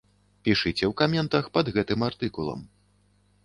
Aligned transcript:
Пішыце 0.47 0.85
ў 0.87 0.89
каментах 1.03 1.51
пад 1.59 1.65
гэтым 1.77 1.99
артыкулам. 2.11 2.69